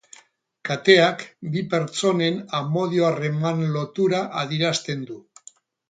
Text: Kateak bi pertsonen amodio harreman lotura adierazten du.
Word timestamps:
Kateak 0.69 1.21
bi 1.57 1.63
pertsonen 1.75 2.41
amodio 2.63 3.07
harreman 3.13 3.65
lotura 3.79 4.27
adierazten 4.45 5.11
du. 5.13 5.25